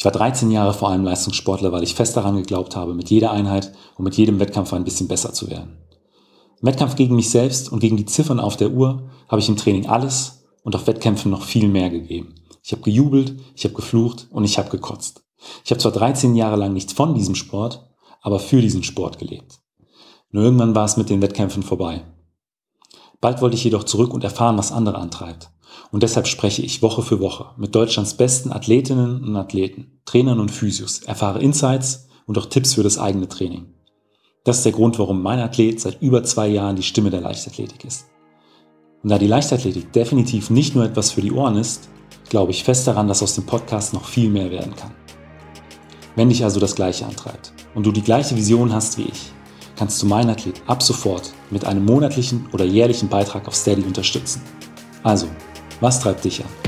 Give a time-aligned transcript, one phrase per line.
[0.00, 3.32] Ich war 13 Jahre vor allem Leistungssportler, weil ich fest daran geglaubt habe, mit jeder
[3.32, 5.76] Einheit und mit jedem Wettkampf ein bisschen besser zu werden.
[6.62, 9.58] Im Wettkampf gegen mich selbst und gegen die Ziffern auf der Uhr habe ich im
[9.58, 12.34] Training alles und auf Wettkämpfen noch viel mehr gegeben.
[12.62, 15.22] Ich habe gejubelt, ich habe geflucht und ich habe gekotzt.
[15.66, 17.86] Ich habe zwar 13 Jahre lang nicht von diesem Sport,
[18.22, 19.60] aber für diesen Sport gelebt.
[20.30, 22.06] Nur irgendwann war es mit den Wettkämpfen vorbei.
[23.20, 25.50] Bald wollte ich jedoch zurück und erfahren, was andere antreibt.
[25.90, 30.50] Und deshalb spreche ich Woche für Woche mit Deutschlands besten Athletinnen und Athleten, Trainern und
[30.50, 33.66] Physios, erfahre Insights und auch Tipps für das eigene Training.
[34.44, 37.84] Das ist der Grund, warum mein Athlet seit über zwei Jahren die Stimme der Leichtathletik
[37.84, 38.06] ist.
[39.02, 41.88] Und da die Leichtathletik definitiv nicht nur etwas für die Ohren ist,
[42.28, 44.92] glaube ich fest daran, dass aus dem Podcast noch viel mehr werden kann.
[46.16, 49.32] Wenn dich also das Gleiche antreibt und du die gleiche Vision hast wie ich,
[49.76, 54.42] kannst du meinen Athlet ab sofort mit einem monatlichen oder jährlichen Beitrag auf Steady unterstützen.
[55.02, 55.26] Also,
[55.80, 56.59] was treibt dich an?